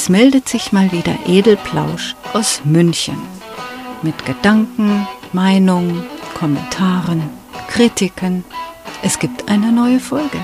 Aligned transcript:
Es 0.00 0.08
meldet 0.08 0.48
sich 0.48 0.70
mal 0.70 0.92
wieder 0.92 1.12
Edelplausch 1.26 2.14
aus 2.32 2.60
München 2.62 3.20
mit 4.02 4.24
Gedanken, 4.24 5.08
Meinungen, 5.32 6.04
Kommentaren, 6.34 7.28
Kritiken. 7.66 8.44
Es 9.02 9.18
gibt 9.18 9.48
eine 9.48 9.72
neue 9.72 9.98
Folge. 9.98 10.38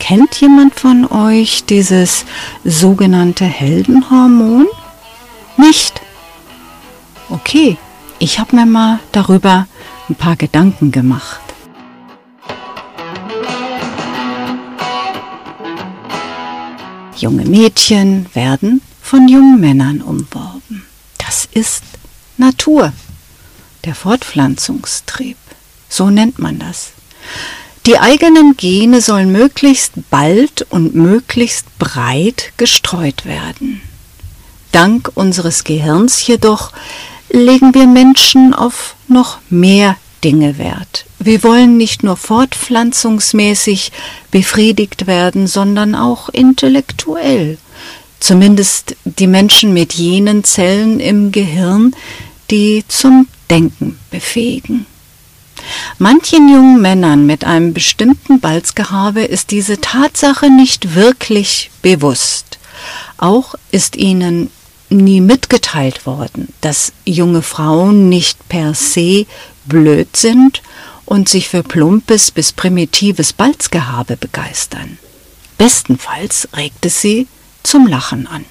Kennt 0.00 0.40
jemand 0.40 0.74
von 0.74 1.06
euch 1.08 1.66
dieses 1.66 2.24
sogenannte 2.64 3.44
Heldenhormon? 3.44 4.66
Nicht? 5.56 6.00
Okay, 7.30 7.76
ich 8.18 8.40
habe 8.40 8.56
mir 8.56 8.66
mal 8.66 8.98
darüber 9.12 9.68
ein 10.08 10.14
paar 10.14 10.36
Gedanken 10.36 10.90
gemacht. 10.90 11.40
Junge 17.16 17.44
Mädchen 17.44 18.26
werden 18.34 18.82
von 19.00 19.28
jungen 19.28 19.60
Männern 19.60 20.02
umworben. 20.02 20.84
Das 21.18 21.48
ist 21.50 21.84
Natur, 22.36 22.92
der 23.84 23.94
Fortpflanzungstrieb. 23.94 25.36
So 25.88 26.10
nennt 26.10 26.38
man 26.38 26.58
das. 26.58 26.92
Die 27.86 27.98
eigenen 27.98 28.56
Gene 28.56 29.00
sollen 29.00 29.30
möglichst 29.30 29.92
bald 30.10 30.66
und 30.70 30.94
möglichst 30.94 31.78
breit 31.78 32.52
gestreut 32.56 33.24
werden. 33.26 33.80
Dank 34.72 35.12
unseres 35.14 35.64
Gehirns 35.64 36.26
jedoch 36.26 36.72
legen 37.30 37.74
wir 37.74 37.86
Menschen 37.86 38.54
auf 38.54 38.94
noch 39.08 39.38
mehr 39.50 39.96
Dinge 40.22 40.58
Wert. 40.58 41.04
Wir 41.18 41.42
wollen 41.42 41.76
nicht 41.76 42.02
nur 42.02 42.16
fortpflanzungsmäßig 42.16 43.92
befriedigt 44.30 45.06
werden, 45.06 45.46
sondern 45.46 45.94
auch 45.94 46.28
intellektuell. 46.28 47.58
Zumindest 48.20 48.96
die 49.04 49.26
Menschen 49.26 49.74
mit 49.74 49.92
jenen 49.92 50.44
Zellen 50.44 50.98
im 51.00 51.30
Gehirn, 51.30 51.94
die 52.50 52.84
zum 52.88 53.28
Denken 53.50 53.98
befähigen. 54.10 54.86
Manchen 55.98 56.48
jungen 56.48 56.80
Männern 56.80 57.26
mit 57.26 57.44
einem 57.44 57.72
bestimmten 57.74 58.40
Balzgehabe 58.40 59.22
ist 59.22 59.50
diese 59.50 59.80
Tatsache 59.80 60.50
nicht 60.50 60.94
wirklich 60.94 61.70
bewusst. 61.82 62.58
Auch 63.18 63.54
ist 63.70 63.96
ihnen 63.96 64.50
nie 64.90 65.20
mitgeteilt 65.20 66.06
worden, 66.06 66.52
dass 66.60 66.92
junge 67.04 67.42
Frauen 67.42 68.08
nicht 68.08 68.48
per 68.48 68.74
se 68.74 69.26
blöd 69.66 70.16
sind 70.16 70.62
und 71.04 71.28
sich 71.28 71.48
für 71.48 71.62
plumpes 71.62 72.30
bis 72.30 72.52
primitives 72.52 73.32
Balzgehabe 73.32 74.16
begeistern. 74.16 74.98
Bestenfalls 75.58 76.48
regt 76.56 76.84
es 76.86 77.00
sie 77.00 77.26
zum 77.62 77.86
Lachen 77.86 78.26
an. 78.26 78.44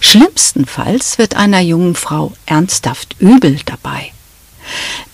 Schlimmstenfalls 0.00 1.18
wird 1.18 1.36
einer 1.36 1.60
jungen 1.60 1.94
Frau 1.94 2.32
ernsthaft 2.46 3.16
übel 3.20 3.58
dabei. 3.64 4.12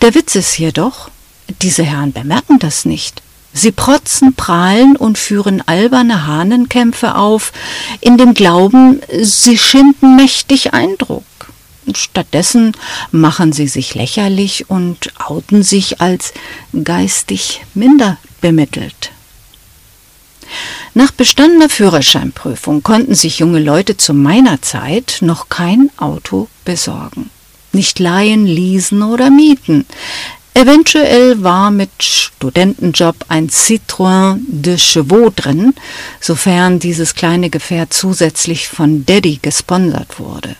Der 0.01 0.15
Witz 0.15 0.35
ist 0.35 0.59
jedoch, 0.59 1.11
diese 1.63 1.85
Herren 1.85 2.13
bemerken 2.13 2.59
das 2.59 2.85
nicht. 2.85 3.23
Sie 3.57 3.71
protzen, 3.71 4.35
prahlen 4.35 4.97
und 4.97 5.17
führen 5.17 5.63
alberne 5.67 6.27
Hahnenkämpfe 6.27 7.15
auf, 7.15 7.53
in 8.01 8.19
dem 8.19 8.35
Glauben, 8.35 9.01
sie 9.23 9.57
schinden 9.57 10.17
mächtig 10.17 10.75
Eindruck. 10.75 11.25
Stattdessen 11.95 12.73
machen 13.13 13.53
sie 13.53 13.69
sich 13.69 13.95
lächerlich 13.95 14.69
und 14.69 15.13
outen 15.25 15.63
sich 15.63 16.01
als 16.01 16.35
geistig 16.83 17.63
minder 17.75 18.19
bemittelt. 18.41 19.13
Nach 20.95 21.13
bestandener 21.13 21.69
Führerscheinprüfung 21.69 22.83
konnten 22.83 23.15
sich 23.15 23.39
junge 23.39 23.61
Leute 23.61 23.97
zu 23.97 24.15
meiner 24.15 24.63
Zeit 24.63 25.19
noch 25.21 25.49
kein 25.49 25.91
Auto 25.97 26.49
besorgen. 26.65 27.31
Nicht 27.73 27.99
leihen, 27.99 28.47
leasen 28.47 29.03
oder 29.03 29.31
mieten. 29.31 29.87
Eventuell 30.57 31.43
war 31.43 31.73
mit 31.73 31.91
Studentenjob 32.01 33.17
ein 33.29 33.49
Citroën 33.49 34.39
de 34.47 34.79
Chevaux 34.79 35.35
drin, 35.35 35.75
sofern 36.21 36.79
dieses 36.79 37.17
kleine 37.17 37.51
Gefährt 37.51 37.93
zusätzlich 37.93 38.69
von 38.69 39.05
Daddy 39.05 39.41
gesponsert 39.43 40.21
wurde. 40.21 40.55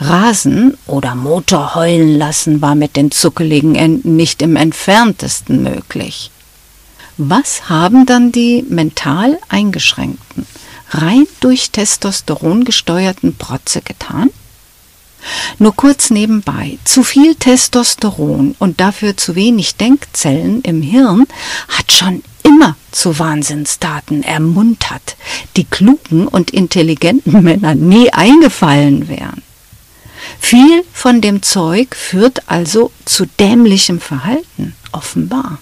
Rasen 0.00 0.76
oder 0.86 1.14
Motor 1.14 1.76
heulen 1.76 2.18
lassen 2.18 2.60
war 2.62 2.74
mit 2.74 2.96
den 2.96 3.12
zuckeligen 3.12 3.76
Enden 3.76 4.16
nicht 4.16 4.42
im 4.42 4.56
entferntesten 4.56 5.62
möglich. 5.62 6.32
Was 7.16 7.68
haben 7.68 8.06
dann 8.06 8.32
die 8.32 8.64
mental 8.68 9.38
eingeschränkten, 9.48 10.46
rein 10.90 11.26
durch 11.40 11.70
Testosteron 11.70 12.64
gesteuerten 12.64 13.36
Protze 13.36 13.82
getan? 13.82 14.30
Nur 15.58 15.74
kurz 15.74 16.10
nebenbei, 16.10 16.78
zu 16.84 17.02
viel 17.02 17.34
Testosteron 17.34 18.54
und 18.58 18.80
dafür 18.80 19.16
zu 19.16 19.34
wenig 19.34 19.76
Denkzellen 19.76 20.62
im 20.62 20.82
Hirn 20.82 21.26
hat 21.68 21.92
schon 21.92 22.22
immer 22.42 22.76
zu 22.92 23.18
Wahnsinnstaten 23.18 24.22
ermuntert, 24.22 25.16
die 25.56 25.64
klugen 25.64 26.26
und 26.26 26.50
intelligenten 26.50 27.42
Männer 27.42 27.74
nie 27.74 28.12
eingefallen 28.12 29.08
wären. 29.08 29.42
Viel 30.40 30.84
von 30.92 31.20
dem 31.20 31.42
Zeug 31.42 31.94
führt 31.94 32.48
also 32.48 32.92
zu 33.04 33.26
dämlichem 33.26 34.00
Verhalten, 34.00 34.74
offenbar. 34.92 35.58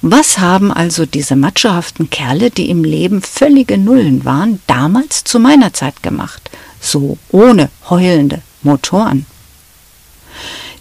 Was 0.00 0.38
haben 0.38 0.72
also 0.72 1.06
diese 1.06 1.36
machohaften 1.36 2.08
Kerle, 2.08 2.50
die 2.50 2.70
im 2.70 2.82
Leben 2.82 3.20
völlige 3.22 3.76
Nullen 3.76 4.24
waren, 4.24 4.60
damals 4.66 5.24
zu 5.24 5.38
meiner 5.38 5.72
Zeit 5.72 6.02
gemacht? 6.02 6.50
So 6.86 7.18
ohne 7.32 7.68
heulende 7.90 8.42
Motoren. 8.62 9.26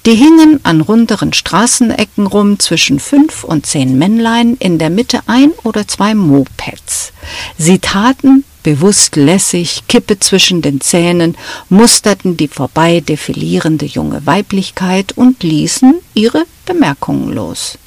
Die 0.06 0.14
hingen 0.14 0.60
an 0.62 0.82
runderen 0.82 1.34
Straßenecken 1.34 2.28
rum 2.28 2.60
zwischen 2.60 3.00
fünf 3.00 3.44
und 3.44 3.66
zehn 3.66 3.98
Männlein, 3.98 4.56
in 4.60 4.78
der 4.78 4.92
Mitte 4.92 5.22
ein 5.26 5.52
oder 5.64 5.88
zwei 5.88 6.14
Mopeds. 6.14 7.12
Sie 7.58 7.80
taten 7.80 8.44
bewusst 8.62 9.16
lässig, 9.16 9.84
Kippe 9.88 10.20
zwischen 10.20 10.62
den 10.62 10.80
Zähnen, 10.80 11.36
musterten 11.70 12.38
die 12.38 12.50
vorbei 12.50 13.00
defilierende 13.00 13.88
junge 13.88 14.28
Weiblichkeit 14.28 15.14
und 15.14 15.42
ließen 15.42 15.96
ihre 16.14 16.46
Bemerkungen 16.68 17.34
los. 17.34 17.80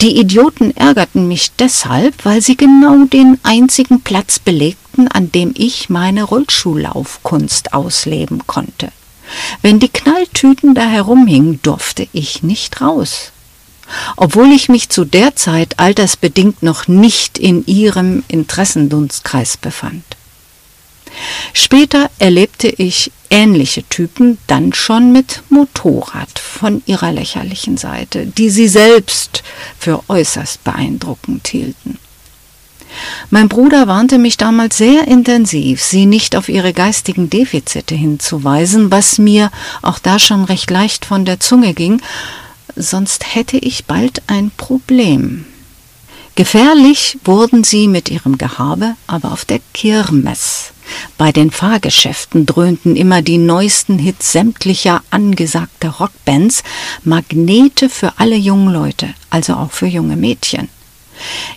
Die 0.00 0.18
Idioten 0.18 0.76
ärgerten 0.76 1.28
mich 1.28 1.52
deshalb, 1.58 2.24
weil 2.24 2.40
sie 2.40 2.56
genau 2.56 3.04
den 3.04 3.38
einzigen 3.42 4.02
Platz 4.02 4.38
belegten, 4.38 5.08
an 5.08 5.32
dem 5.32 5.52
ich 5.56 5.88
meine 5.88 6.24
Rollschuhlaufkunst 6.24 7.72
ausleben 7.72 8.46
konnte. 8.46 8.92
Wenn 9.62 9.78
die 9.78 9.88
Knalltüten 9.88 10.74
da 10.74 10.86
herumhingen, 10.86 11.60
durfte 11.62 12.06
ich 12.12 12.42
nicht 12.42 12.80
raus 12.80 13.32
obwohl 14.16 14.52
ich 14.52 14.68
mich 14.68 14.88
zu 14.88 15.04
der 15.04 15.36
Zeit 15.36 15.78
altersbedingt 15.78 16.62
noch 16.62 16.88
nicht 16.88 17.38
in 17.38 17.64
ihrem 17.66 18.24
Interessendunstkreis 18.28 19.56
befand. 19.56 20.04
Später 21.52 22.10
erlebte 22.18 22.68
ich 22.68 23.10
ähnliche 23.30 23.82
Typen 23.84 24.38
dann 24.46 24.72
schon 24.72 25.12
mit 25.12 25.42
Motorrad 25.48 26.38
von 26.38 26.82
ihrer 26.86 27.12
lächerlichen 27.12 27.76
Seite, 27.76 28.26
die 28.26 28.50
sie 28.50 28.68
selbst 28.68 29.42
für 29.78 30.02
äußerst 30.08 30.62
beeindruckend 30.64 31.48
hielten. 31.48 31.98
Mein 33.30 33.48
Bruder 33.48 33.88
warnte 33.88 34.18
mich 34.18 34.36
damals 34.36 34.78
sehr 34.78 35.06
intensiv, 35.06 35.82
sie 35.82 36.06
nicht 36.06 36.36
auf 36.36 36.48
ihre 36.48 36.72
geistigen 36.72 37.28
Defizite 37.28 37.94
hinzuweisen, 37.94 38.90
was 38.90 39.18
mir 39.18 39.50
auch 39.82 39.98
da 39.98 40.18
schon 40.18 40.44
recht 40.44 40.70
leicht 40.70 41.04
von 41.04 41.24
der 41.24 41.40
Zunge 41.40 41.74
ging, 41.74 42.00
sonst 42.74 43.34
hätte 43.34 43.58
ich 43.58 43.84
bald 43.84 44.22
ein 44.28 44.50
Problem. 44.56 45.44
Gefährlich 46.36 47.18
wurden 47.24 47.64
sie 47.64 47.88
mit 47.88 48.10
ihrem 48.10 48.36
Gehabe 48.36 48.94
aber 49.06 49.32
auf 49.32 49.46
der 49.46 49.58
Kirmes. 49.72 50.72
Bei 51.16 51.32
den 51.32 51.50
Fahrgeschäften 51.50 52.44
dröhnten 52.44 52.94
immer 52.94 53.22
die 53.22 53.38
neuesten 53.38 53.98
Hits 53.98 54.32
sämtlicher 54.32 55.02
angesagter 55.08 55.88
Rockbands, 55.98 56.62
Magnete 57.04 57.88
für 57.88 58.18
alle 58.18 58.36
jungen 58.36 58.70
Leute, 58.70 59.14
also 59.30 59.54
auch 59.54 59.70
für 59.72 59.86
junge 59.86 60.16
Mädchen. 60.16 60.68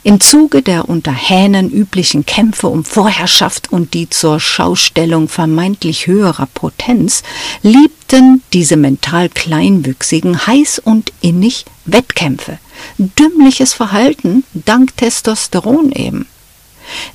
Im 0.04 0.22
Zuge 0.22 0.62
der 0.62 0.88
unter 0.88 1.12
Hähnen 1.12 1.70
üblichen 1.70 2.26
Kämpfe 2.26 2.70
um 2.70 2.86
Vorherrschaft 2.86 3.74
und 3.74 3.94
die 3.94 4.10
zur 4.10 4.40
Schaustellung 4.40 5.28
vermeintlich 5.28 6.08
höherer 6.08 6.48
Potenz 6.54 7.24
liebten 7.64 8.42
diese 8.54 8.78
mental 8.78 9.28
Kleinwüchsigen 9.28 10.48
heiß 10.48 10.80
und 10.80 11.12
innig 11.20 11.66
Wettkämpfe. 11.84 12.60
Dümmliches 12.98 13.74
Verhalten 13.74 14.44
dank 14.54 14.96
Testosteron 14.98 15.92
eben. 15.92 16.28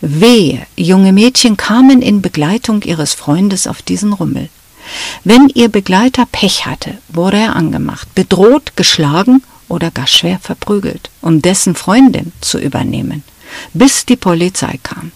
Wehe, 0.00 0.66
junge 0.76 1.12
Mädchen 1.12 1.56
kamen 1.56 2.00
in 2.02 2.22
Begleitung 2.22 2.82
ihres 2.82 3.14
Freundes 3.14 3.66
auf 3.66 3.82
diesen 3.82 4.12
Rummel. 4.12 4.48
Wenn 5.24 5.48
ihr 5.48 5.68
Begleiter 5.68 6.26
Pech 6.30 6.66
hatte, 6.66 6.98
wurde 7.08 7.38
er 7.38 7.56
angemacht, 7.56 8.14
bedroht, 8.14 8.76
geschlagen 8.76 9.42
oder 9.68 9.90
gar 9.90 10.06
schwer 10.06 10.38
verprügelt, 10.38 11.10
um 11.20 11.42
dessen 11.42 11.74
Freundin 11.74 12.32
zu 12.40 12.58
übernehmen, 12.58 13.24
bis 13.72 14.04
die 14.04 14.16
Polizei 14.16 14.78
kam. 14.82 15.10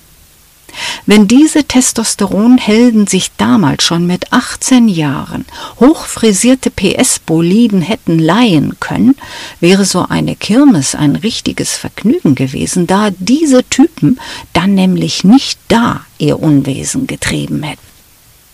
Wenn 1.09 1.27
diese 1.27 1.65
Testosteronhelden 1.65 3.07
sich 3.07 3.31
damals 3.39 3.83
schon 3.83 4.07
mit 4.07 4.31
18 4.31 4.89
Jahren 4.89 5.47
hochfrisierte 5.81 6.71
PS-Boliden 6.71 7.81
hätten 7.81 8.19
leihen 8.19 8.79
können, 8.79 9.17
wäre 9.59 9.87
so 9.87 10.05
eine 10.07 10.37
Kirmes 10.37 10.95
ein 10.95 11.17
richtiges 11.17 11.73
Vergnügen 11.73 12.35
gewesen, 12.35 12.87
da 12.87 13.09
diese 13.19 13.65
Typen 13.65 14.21
dann 14.53 14.75
nämlich 14.75 15.25
nicht 15.25 15.59
da 15.69 16.03
ihr 16.19 16.41
Unwesen 16.41 17.07
getrieben 17.07 17.63
hätten. 17.63 17.81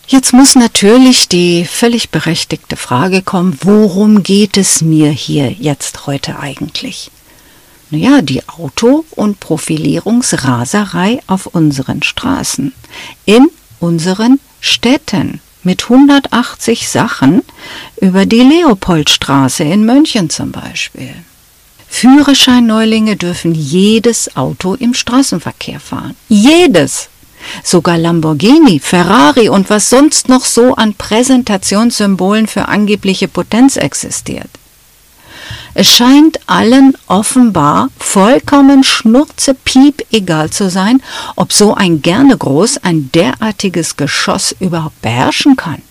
Jetzt 0.07 0.31
muss 0.31 0.55
natürlich 0.55 1.27
die 1.27 1.65
völlig 1.65 2.09
berechtigte 2.09 2.77
Frage 2.77 3.21
kommen, 3.21 3.57
worum 3.63 4.23
geht 4.23 4.55
es 4.55 4.81
mir 4.81 5.09
hier 5.09 5.51
jetzt 5.51 6.07
heute 6.07 6.39
eigentlich? 6.39 7.11
Naja, 7.91 8.21
die 8.21 8.47
Auto- 8.47 9.05
und 9.11 9.39
Profilierungsraserei 9.39 11.19
auf 11.27 11.45
unseren 11.47 12.01
Straßen, 12.01 12.73
in 13.25 13.47
unseren 13.79 14.39
Städten 14.59 15.39
mit 15.63 15.83
180 15.83 16.87
Sachen 16.89 17.41
über 17.99 18.25
die 18.25 18.41
Leopoldstraße 18.41 19.63
in 19.63 19.85
München 19.85 20.29
zum 20.29 20.51
Beispiel. 20.51 21.13
Führerscheinneulinge 21.87 23.15
dürfen 23.15 23.55
jedes 23.55 24.35
Auto 24.35 24.73
im 24.73 24.93
Straßenverkehr 24.93 25.79
fahren. 25.79 26.15
Jedes! 26.27 27.09
Sogar 27.63 27.97
Lamborghini, 27.97 28.79
Ferrari 28.79 29.49
und 29.49 29.69
was 29.69 29.89
sonst 29.89 30.29
noch 30.29 30.45
so 30.45 30.75
an 30.75 30.95
Präsentationssymbolen 30.95 32.47
für 32.47 32.67
angebliche 32.67 33.27
Potenz 33.27 33.77
existiert. 33.77 34.49
Es 35.77 35.87
scheint 35.89 36.39
allen 36.47 36.97
offenbar 37.07 37.89
vollkommen 37.99 38.85
schnurzepiep 38.85 40.05
egal 40.09 40.49
zu 40.49 40.69
sein, 40.69 41.03
ob 41.35 41.51
so 41.51 41.73
ein 41.73 42.01
gerne 42.01 42.37
groß 42.37 42.77
ein 42.83 43.11
derartiges 43.13 43.97
Geschoss 43.97 44.55
überhaupt 44.61 45.01
beherrschen 45.01 45.57
kann. 45.57 45.81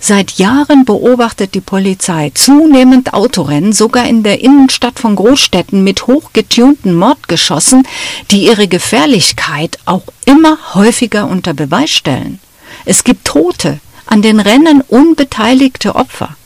Seit 0.00 0.32
Jahren 0.32 0.84
beobachtet 0.84 1.54
die 1.54 1.62
Polizei 1.62 2.30
zunehmend 2.34 3.14
Autorennen, 3.14 3.72
sogar 3.72 4.06
in 4.06 4.22
der 4.22 4.42
Innenstadt 4.42 4.98
von 4.98 5.16
Großstädten 5.16 5.82
mit 5.82 6.06
hochgetunten 6.06 6.94
Mordgeschossen, 6.94 7.88
die 8.30 8.44
ihre 8.44 8.68
Gefährlichkeit 8.68 9.78
auch 9.86 10.04
immer 10.26 10.58
häufiger 10.74 11.26
unter 11.26 11.54
Beweis 11.54 11.90
stellen. 11.90 12.38
Es 12.84 13.02
gibt 13.02 13.24
Tote, 13.24 13.80
an 14.04 14.20
den 14.20 14.40
Rennen 14.40 14.82
unbeteiligte 14.82 15.94
Opfer. 15.94 16.36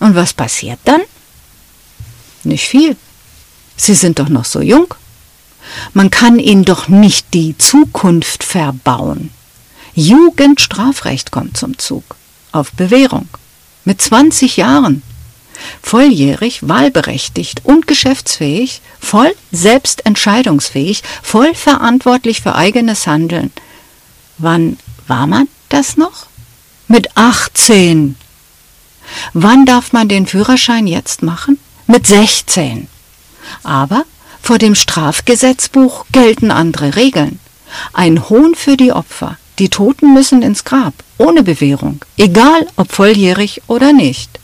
Und 0.00 0.14
was 0.14 0.34
passiert 0.34 0.80
dann? 0.84 1.00
Nicht 2.44 2.68
viel. 2.68 2.96
Sie 3.76 3.94
sind 3.94 4.18
doch 4.18 4.28
noch 4.28 4.44
so 4.44 4.60
jung. 4.60 4.94
Man 5.92 6.10
kann 6.10 6.38
ihnen 6.38 6.64
doch 6.64 6.88
nicht 6.88 7.32
die 7.34 7.56
Zukunft 7.58 8.44
verbauen. 8.44 9.30
Jugendstrafrecht 9.94 11.30
kommt 11.30 11.56
zum 11.56 11.78
Zug. 11.78 12.04
Auf 12.52 12.72
Bewährung. 12.72 13.28
Mit 13.84 14.00
20 14.00 14.56
Jahren. 14.56 15.02
Volljährig, 15.82 16.68
wahlberechtigt 16.68 17.64
und 17.64 17.86
geschäftsfähig, 17.86 18.80
voll 19.00 19.34
selbstentscheidungsfähig, 19.52 21.02
voll 21.22 21.54
verantwortlich 21.54 22.42
für 22.42 22.54
eigenes 22.54 23.06
Handeln. 23.06 23.52
Wann 24.38 24.78
war 25.06 25.26
man 25.26 25.48
das 25.68 25.96
noch? 25.96 26.26
Mit 26.88 27.16
18. 27.16 28.16
Wann 29.32 29.64
darf 29.64 29.92
man 29.92 30.08
den 30.08 30.26
Führerschein 30.26 30.86
jetzt 30.86 31.22
machen? 31.22 31.58
Mit 31.86 32.06
16. 32.06 32.88
Aber 33.62 34.04
vor 34.42 34.58
dem 34.58 34.74
Strafgesetzbuch 34.74 36.06
gelten 36.12 36.50
andere 36.50 36.96
Regeln. 36.96 37.38
Ein 37.92 38.28
Hohn 38.28 38.54
für 38.54 38.76
die 38.76 38.92
Opfer. 38.92 39.38
Die 39.58 39.68
Toten 39.68 40.12
müssen 40.12 40.42
ins 40.42 40.64
Grab, 40.64 40.94
ohne 41.16 41.42
Bewährung, 41.42 42.04
egal 42.16 42.66
ob 42.76 42.90
volljährig 42.90 43.62
oder 43.68 43.92
nicht. 43.92 44.40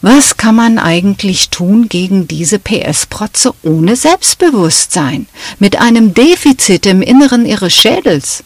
Was 0.00 0.36
kann 0.36 0.56
man 0.56 0.80
eigentlich 0.80 1.50
tun 1.50 1.88
gegen 1.88 2.26
diese 2.26 2.58
PS-Protze 2.58 3.54
ohne 3.62 3.94
Selbstbewusstsein, 3.94 5.28
mit 5.60 5.80
einem 5.80 6.12
Defizit 6.12 6.86
im 6.86 7.02
Inneren 7.02 7.46
ihres 7.46 7.72
Schädels? 7.72 8.42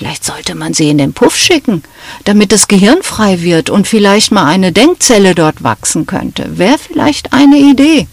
Vielleicht 0.00 0.24
sollte 0.24 0.54
man 0.54 0.72
sie 0.72 0.88
in 0.88 0.96
den 0.96 1.12
Puff 1.12 1.36
schicken, 1.36 1.82
damit 2.24 2.52
das 2.52 2.68
Gehirn 2.68 3.02
frei 3.02 3.42
wird 3.42 3.68
und 3.68 3.86
vielleicht 3.86 4.32
mal 4.32 4.46
eine 4.46 4.72
Denkzelle 4.72 5.34
dort 5.34 5.62
wachsen 5.62 6.06
könnte. 6.06 6.56
Wäre 6.56 6.78
vielleicht 6.78 7.34
eine 7.34 7.58
Idee. 7.58 8.06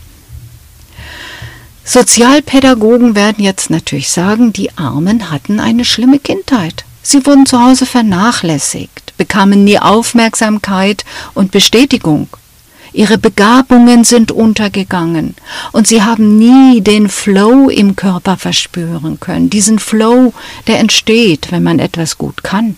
Sozialpädagogen 1.86 3.16
werden 3.16 3.42
jetzt 3.42 3.70
natürlich 3.70 4.10
sagen, 4.10 4.52
die 4.52 4.78
Armen 4.78 5.32
hatten 5.32 5.62
eine 5.62 5.86
schlimme 5.86 6.20
Kindheit. 6.20 6.84
Sie 7.02 7.26
wurden 7.26 7.46
zu 7.46 7.58
Hause 7.64 7.86
vernachlässigt, 7.86 9.14
bekamen 9.16 9.64
nie 9.64 9.80
Aufmerksamkeit 9.80 11.06
und 11.36 11.52
Bestätigung. 11.52 12.28
Ihre 12.98 13.20
Begabungen 13.20 14.04
sind 14.04 14.32
untergegangen 14.32 15.36
und 15.72 15.86
sie 15.86 16.02
haben 16.02 16.40
nie 16.40 16.82
den 16.82 17.10
Flow 17.10 17.70
im 17.70 17.96
Körper 17.96 18.38
verspüren 18.38 19.20
können, 19.20 19.52
diesen 19.52 19.78
Flow, 19.78 20.34
der 20.66 20.80
entsteht, 20.80 21.52
wenn 21.52 21.62
man 21.62 21.78
etwas 21.78 22.18
gut 22.18 22.44
kann. 22.44 22.76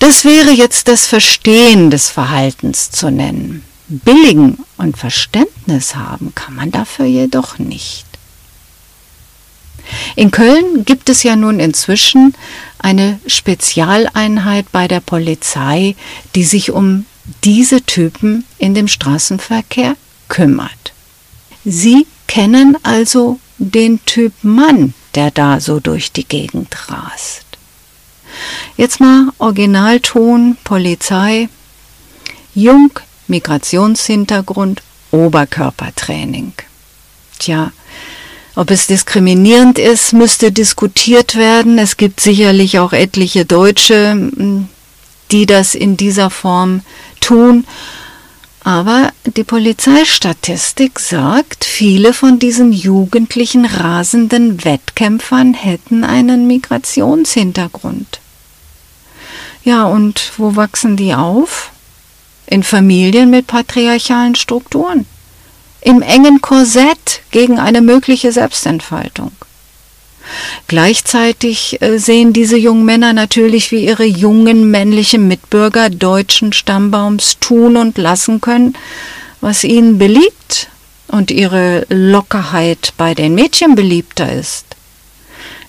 Das 0.00 0.24
wäre 0.24 0.50
jetzt 0.50 0.88
das 0.88 1.06
Verstehen 1.06 1.92
des 1.92 2.10
Verhaltens 2.10 2.90
zu 2.90 3.08
nennen. 3.08 3.62
Billigen 3.86 4.58
und 4.78 4.98
Verständnis 4.98 5.94
haben 5.94 6.34
kann 6.34 6.56
man 6.56 6.72
dafür 6.72 7.06
jedoch 7.06 7.60
nicht. 7.60 8.04
In 10.16 10.32
Köln 10.32 10.84
gibt 10.84 11.08
es 11.08 11.22
ja 11.22 11.36
nun 11.36 11.60
inzwischen 11.60 12.34
eine 12.80 13.20
Spezialeinheit 13.28 14.66
bei 14.72 14.88
der 14.88 14.98
Polizei, 15.00 15.94
die 16.34 16.42
sich 16.42 16.72
um 16.72 17.06
diese 17.44 17.82
Typen 17.82 18.44
in 18.58 18.74
dem 18.74 18.88
Straßenverkehr 18.88 19.96
kümmert. 20.28 20.92
Sie 21.64 22.06
kennen 22.26 22.76
also 22.82 23.38
den 23.58 24.04
Typ 24.04 24.32
Mann, 24.42 24.94
der 25.14 25.30
da 25.30 25.60
so 25.60 25.80
durch 25.80 26.12
die 26.12 26.24
Gegend 26.24 26.88
rast. 26.88 27.44
Jetzt 28.76 29.00
mal 29.00 29.28
Originalton, 29.38 30.56
Polizei, 30.64 31.48
Jung, 32.54 32.90
Migrationshintergrund, 33.28 34.82
Oberkörpertraining. 35.10 36.54
Tja, 37.38 37.72
ob 38.54 38.70
es 38.70 38.86
diskriminierend 38.86 39.78
ist, 39.78 40.12
müsste 40.12 40.52
diskutiert 40.52 41.36
werden. 41.36 41.78
Es 41.78 41.96
gibt 41.96 42.20
sicherlich 42.20 42.78
auch 42.78 42.92
etliche 42.92 43.44
Deutsche, 43.44 44.30
die 45.30 45.46
das 45.46 45.74
in 45.74 45.96
dieser 45.96 46.30
Form 46.30 46.82
tun. 47.22 47.64
Aber 48.64 49.10
die 49.24 49.42
Polizeistatistik 49.42 51.00
sagt, 51.00 51.64
viele 51.64 52.12
von 52.12 52.38
diesen 52.38 52.72
jugendlichen 52.72 53.64
rasenden 53.64 54.64
Wettkämpfern 54.64 55.54
hätten 55.54 56.04
einen 56.04 56.46
Migrationshintergrund. 56.46 58.20
Ja, 59.64 59.84
und 59.84 60.32
wo 60.36 60.54
wachsen 60.54 60.96
die 60.96 61.14
auf? 61.14 61.70
In 62.46 62.62
Familien 62.62 63.30
mit 63.30 63.46
patriarchalen 63.46 64.34
Strukturen. 64.34 65.06
Im 65.80 66.02
engen 66.02 66.40
Korsett 66.40 67.22
gegen 67.32 67.58
eine 67.58 67.80
mögliche 67.80 68.30
Selbstentfaltung. 68.30 69.32
Gleichzeitig 70.68 71.80
äh, 71.82 71.98
sehen 71.98 72.32
diese 72.32 72.56
jungen 72.56 72.84
Männer 72.84 73.12
natürlich, 73.12 73.70
wie 73.70 73.84
ihre 73.84 74.04
jungen 74.04 74.70
männlichen 74.70 75.28
Mitbürger 75.28 75.90
deutschen 75.90 76.52
Stammbaums 76.52 77.38
tun 77.40 77.76
und 77.76 77.98
lassen 77.98 78.40
können, 78.40 78.74
was 79.40 79.64
ihnen 79.64 79.98
beliebt 79.98 80.68
und 81.08 81.30
ihre 81.30 81.86
Lockerheit 81.88 82.94
bei 82.96 83.14
den 83.14 83.34
Mädchen 83.34 83.74
beliebter 83.74 84.32
ist. 84.32 84.66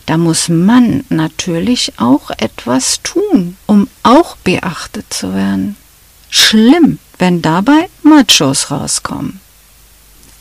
Da 0.06 0.18
muss 0.18 0.50
man 0.50 1.06
natürlich 1.10 1.94
auch 1.98 2.30
etwas 2.38 3.02
tun, 3.04 3.58
um 3.66 3.88
auch 4.04 4.36
beachtet 4.38 5.14
zu 5.14 5.34
werden. 5.34 5.78
Schlimm, 6.30 7.00
wenn 7.20 7.42
dabei 7.42 7.90
Machos 8.02 8.70
rauskommen. 8.70 9.40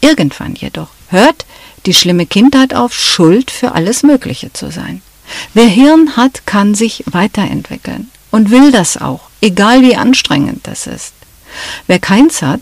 Irgendwann 0.02 0.54
jedoch 0.54 0.88
hört 1.08 1.46
die 1.86 1.94
schlimme 1.94 2.26
Kindheit 2.26 2.74
auf, 2.74 2.92
Schuld 2.94 3.50
für 3.50 3.72
alles 3.72 4.02
Mögliche 4.02 4.52
zu 4.52 4.70
sein. 4.70 5.00
Wer 5.54 5.66
Hirn 5.66 6.16
hat, 6.16 6.44
kann 6.44 6.74
sich 6.74 7.04
weiterentwickeln 7.06 8.10
und 8.30 8.50
will 8.50 8.72
das 8.72 8.96
auch, 8.96 9.30
egal 9.40 9.82
wie 9.82 9.96
anstrengend 9.96 10.66
das 10.66 10.86
ist. 10.86 11.14
Wer 11.86 11.98
keins 11.98 12.42
hat, 12.42 12.60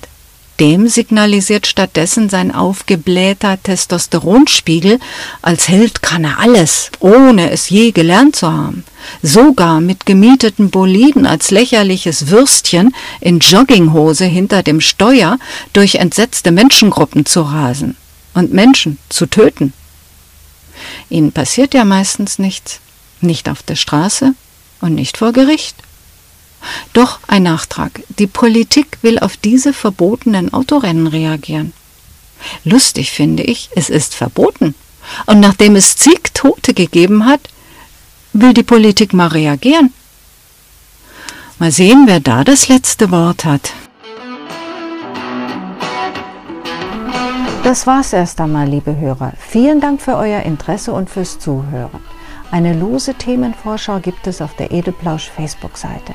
dem 0.61 0.88
signalisiert 0.88 1.67
stattdessen 1.67 2.29
sein 2.29 2.55
aufgeblähter 2.55 3.61
Testosteronspiegel, 3.62 5.00
als 5.40 5.69
Held 5.69 6.02
kann 6.02 6.23
er 6.25 6.38
alles, 6.38 6.90
ohne 7.00 7.50
es 7.50 7.71
je 7.71 7.90
gelernt 7.93 8.37
zu 8.37 8.52
haben. 8.52 8.85
Sogar 9.23 9.81
mit 9.81 10.05
gemieteten 10.05 10.71
Boliden 10.71 11.25
als 11.26 11.50
lächerliches 11.50 12.29
Würstchen 12.29 12.95
in 13.21 13.38
Jogginghose 13.38 14.26
hinter 14.26 14.62
dem 14.62 14.83
Steuer 14.83 15.38
durch 15.73 15.95
entsetzte 15.95 16.52
Menschengruppen 16.52 17.25
zu 17.25 17.40
rasen 17.40 17.97
und 18.35 18.52
Menschen 18.52 18.99
zu 19.09 19.26
töten. 19.26 19.73
Ihnen 21.09 21.33
passiert 21.33 21.73
ja 21.73 21.85
meistens 21.85 22.38
nichts, 22.38 22.81
nicht 23.23 23.49
auf 23.49 23.62
der 23.62 23.76
Straße 23.76 24.35
und 24.81 24.95
nicht 24.95 25.17
vor 25.17 25.33
Gericht. 25.33 25.76
Doch 26.93 27.21
ein 27.26 27.45
Nachtrag. 27.45 28.02
Die 28.19 28.26
Politik 28.26 28.99
will 29.02 29.19
auf 29.19 29.37
diese 29.37 29.73
verbotenen 29.73 30.52
Autorennen 30.52 31.07
reagieren. 31.07 31.73
Lustig 32.64 33.11
finde 33.11 33.43
ich, 33.43 33.71
es 33.75 33.90
ist 33.90 34.14
verboten. 34.14 34.75
Und 35.26 35.40
nachdem 35.40 35.76
es 35.76 35.97
zig 35.97 36.33
Tote 36.35 36.75
gegeben 36.75 37.26
hat, 37.26 37.40
will 38.33 38.55
die 38.55 38.62
Politik 38.62 39.12
mal 39.12 39.29
reagieren. 39.29 39.93
Mal 41.59 41.71
sehen, 41.71 42.05
wer 42.07 42.21
da 42.21 42.45
das 42.45 42.69
letzte 42.69 43.11
Wort 43.11 43.45
hat. 43.45 43.73
Das 47.62 47.87
war's 47.87 48.14
erst 48.14 48.40
einmal, 48.40 48.67
liebe 48.67 48.97
Hörer. 48.97 49.35
Vielen 49.38 49.81
Dank 49.81 50.00
für 50.00 50.17
euer 50.17 50.40
Interesse 50.43 50.93
und 50.93 51.11
fürs 51.11 51.38
Zuhören. 51.38 52.00
Eine 52.50 52.73
lose 52.73 53.14
Themenvorschau 53.14 54.00
gibt 54.00 54.26
es 54.26 54.40
auf 54.40 54.57
der 54.57 54.73
Edelplausch 54.73 55.31
Facebook-Seite. 55.31 56.14